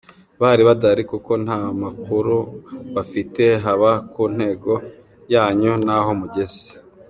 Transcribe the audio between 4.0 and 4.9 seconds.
ku ntego